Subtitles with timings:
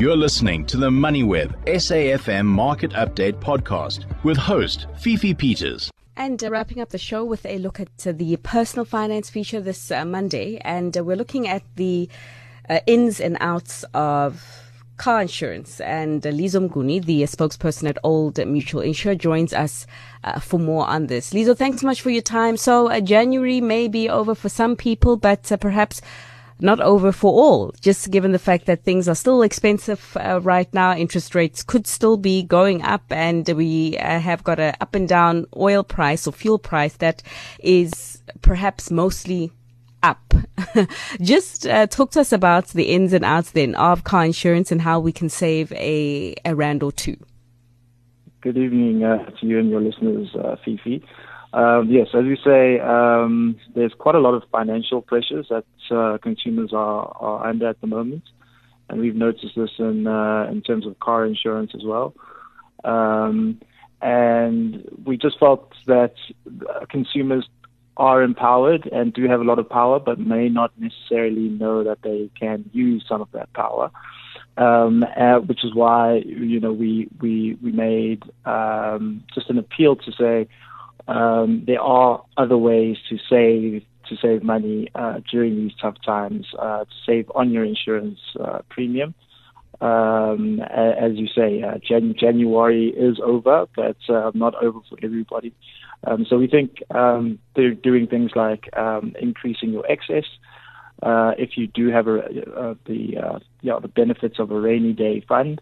[0.00, 5.90] You're listening to the MoneyWeb SAFM Market Update podcast with host Fifi Peters.
[6.16, 9.60] And uh, wrapping up the show with a look at uh, the personal finance feature
[9.60, 10.56] this uh, Monday.
[10.64, 12.08] And uh, we're looking at the
[12.70, 14.42] uh, ins and outs of
[14.96, 15.82] car insurance.
[15.82, 19.86] And uh, Lizo Mguni, the spokesperson at Old Mutual Insure, joins us
[20.24, 21.34] uh, for more on this.
[21.34, 22.56] Lizo, thanks so much for your time.
[22.56, 26.00] So January may be over for some people, but perhaps
[26.60, 30.72] not over for all, just given the fact that things are still expensive uh, right
[30.74, 30.94] now.
[30.94, 35.08] Interest rates could still be going up and we uh, have got a up and
[35.08, 37.22] down oil price or fuel price that
[37.60, 39.52] is perhaps mostly
[40.02, 40.34] up.
[41.20, 44.82] just uh, talk to us about the ins and outs then of car insurance and
[44.82, 47.16] how we can save a, a rand or two.
[48.40, 51.04] Good evening uh, to you and your listeners, uh, Fifi.
[51.52, 56.18] Um, yes, as you say, um, there's quite a lot of financial pressures that uh,
[56.18, 58.22] consumers are, are under at the moment,
[58.88, 62.14] and we've noticed this in uh, in terms of car insurance as well.
[62.84, 63.60] Um,
[64.00, 66.14] and we just felt that
[66.88, 67.46] consumers
[67.96, 71.98] are empowered and do have a lot of power, but may not necessarily know that
[72.02, 73.90] they can use some of that power.
[74.56, 79.96] Um, uh, which is why you know we we we made um, just an appeal
[79.96, 80.48] to say
[81.08, 86.46] um, there are other ways to save to save money uh, during these tough times,
[86.58, 89.14] uh, to save on your insurance uh, premium.
[89.80, 95.54] Um, as you say, uh, Jan- January is over, but uh, not over for everybody.
[96.04, 100.24] Um, so we think um, they're doing things like um, increasing your excess.
[101.02, 105.24] Uh, if you do have a, the uh, yeah, the benefits of a rainy day
[105.26, 105.60] fund,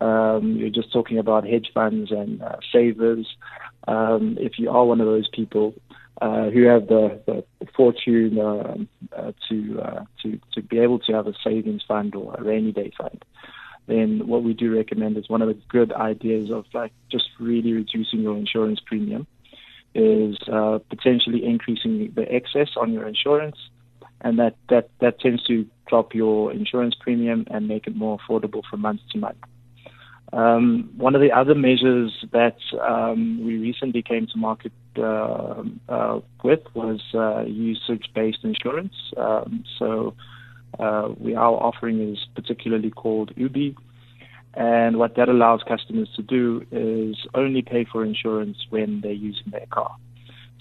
[0.00, 3.26] um, you're just talking about hedge funds and uh, savers.
[3.88, 5.74] Um, if you are one of those people
[6.20, 7.44] uh, who have the, the
[7.76, 8.76] fortune uh,
[9.16, 12.72] uh, to uh, to to be able to have a savings fund or a rainy
[12.72, 13.24] day fund,
[13.86, 17.72] then what we do recommend is one of the good ideas of like just really
[17.72, 19.26] reducing your insurance premium
[19.94, 23.56] is uh, potentially increasing the excess on your insurance,
[24.20, 28.62] and that that that tends to drop your insurance premium and make it more affordable
[28.68, 29.38] from month to month.
[30.32, 36.20] Um, one of the other measures that um, we recently came to market uh, uh,
[36.42, 38.94] with was uh, usage-based insurance.
[39.16, 40.14] Um, so
[40.78, 43.76] uh, we, our offering is particularly called Ubi,
[44.54, 49.50] and what that allows customers to do is only pay for insurance when they're using
[49.52, 49.94] their car.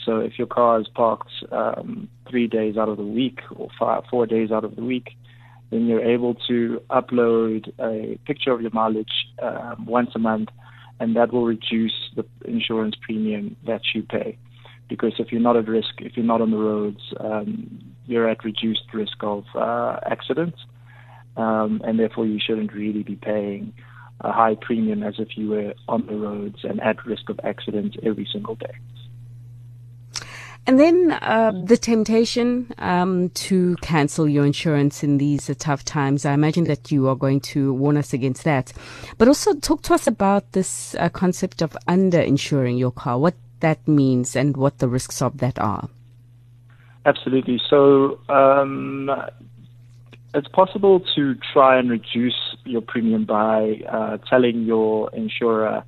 [0.06, 4.04] So if your car is parked um, three days out of the week or five,
[4.12, 5.18] four days out of the week,
[5.76, 10.48] then you're able to upload a picture of your mileage um, once a month,
[11.02, 14.38] and that will reduce the insurance premium that you pay.
[14.88, 18.46] Because if you're not at risk, if you're not on the roads, um, you're at
[18.46, 20.60] reduced risk of uh, accidents,
[21.36, 23.74] um, and therefore you shouldn't really be paying
[24.22, 27.98] a high premium as if you were on the roads and at risk of accidents
[28.02, 28.76] every single day.
[30.68, 36.26] And then uh, the temptation um, to cancel your insurance in these uh, tough times.
[36.26, 38.74] I imagine that you are going to warn us against that.
[39.20, 43.36] But also talk to us about this uh, concept of under insuring your car, what
[43.60, 45.88] that means and what the risks of that are.
[47.06, 47.62] Absolutely.
[47.70, 49.12] So um,
[50.34, 55.84] it's possible to try and reduce your premium by uh, telling your insurer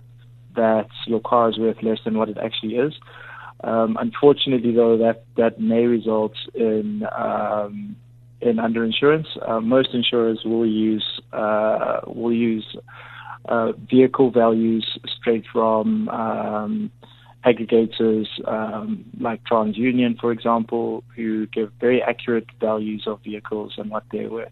[0.56, 2.94] that your car is worth less than what it actually is.
[3.64, 7.96] Um, unfortunately, though, that that may result in um,
[8.42, 9.28] in underinsurance.
[9.48, 12.78] Uh, most insurers will use uh, will use
[13.46, 16.92] uh, vehicle values straight from um,
[17.46, 24.04] aggregators um, like TransUnion, for example, who give very accurate values of vehicles and what
[24.12, 24.52] they're worth.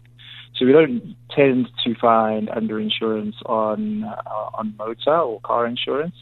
[0.56, 6.16] So we don't tend to find underinsurance on uh, on motor or car insurance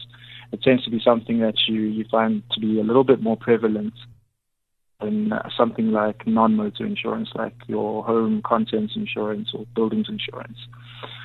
[0.55, 3.37] it tends to be something that you, you find to be a little bit more
[3.47, 3.93] prevalent
[5.01, 10.59] than something like non-motor insurance, like your home contents insurance or buildings insurance.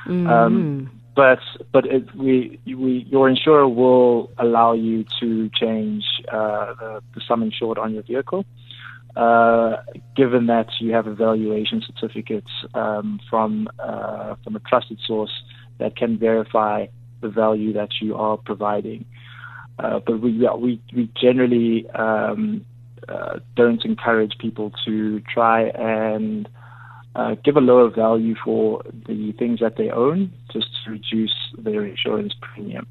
[0.06, 0.26] Mm-hmm.
[0.26, 1.38] Um, but
[1.72, 7.42] but it, we, we your insurer will allow you to change uh, the, the sum
[7.42, 8.44] insured on your vehicle,
[9.16, 9.76] uh,
[10.16, 15.34] given that you have a valuation certificate um, from uh, from a trusted source
[15.78, 16.86] that can verify
[17.20, 19.04] the value that you are providing.
[19.82, 22.64] Uh, but we, we, we generally um,
[23.08, 26.48] uh, don't encourage people to try and
[27.14, 31.84] uh, give a lower value for the things that they own just to reduce their
[31.84, 32.86] insurance premium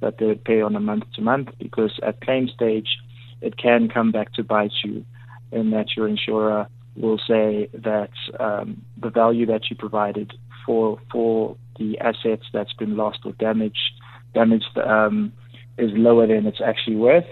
[0.00, 2.98] that they pay on a month to month because at claim stage
[3.40, 5.04] it can come back to bite you
[5.52, 6.66] in that your insurer
[6.96, 8.10] will say that
[8.40, 10.32] um, the value that you provided
[10.66, 13.92] for for the assets that's been lost or damaged
[14.34, 15.32] damaged um,
[15.78, 17.26] is lower than it's actually worth,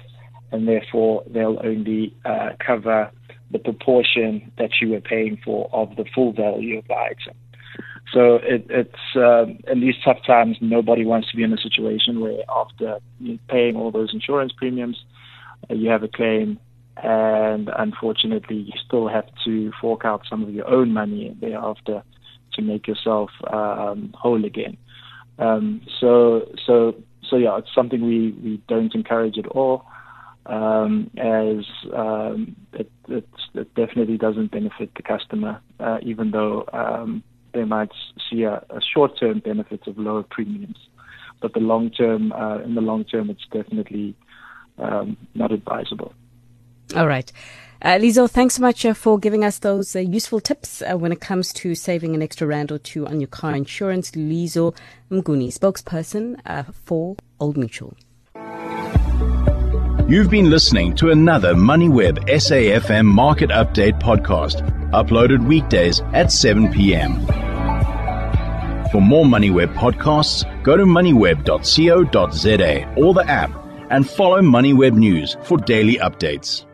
[0.52, 3.10] and therefore they'll only uh, cover
[3.50, 7.34] the proportion that you were paying for of the full value of the item.
[8.12, 12.20] So it, it's um, in these tough times, nobody wants to be in a situation
[12.20, 12.98] where after
[13.48, 15.04] paying all those insurance premiums,
[15.70, 16.58] uh, you have a claim,
[16.96, 22.02] and unfortunately, you still have to fork out some of your own money thereafter
[22.54, 24.76] to make yourself um, whole again.
[25.38, 26.94] Um, so, so,
[27.30, 29.86] so yeah, it's something we, we don't encourage at all,
[30.46, 37.22] um, as um, it, it, it, definitely doesn't benefit the customer, uh, even though um,
[37.54, 37.90] they might
[38.28, 40.76] see a, a short-term benefit of lower premiums,
[41.40, 44.14] but the long-term, uh, in the long term, it's definitely
[44.78, 46.12] um, not advisable.
[46.96, 47.30] All right.
[47.82, 51.12] Uh, Lizo, thanks so much uh, for giving us those uh, useful tips uh, when
[51.12, 54.10] it comes to saving an extra rand or two on your car insurance.
[54.10, 54.76] Lizo
[55.10, 57.96] Mguni, spokesperson uh, for Old Mutual.
[60.10, 64.60] You've been listening to another MoneyWeb SAFM Market Update podcast,
[64.90, 67.24] uploaded weekdays at 7 p.m.
[68.90, 73.50] For more MoneyWeb podcasts, go to moneyweb.co.za or the app
[73.90, 76.66] and follow MoneyWeb News for daily updates.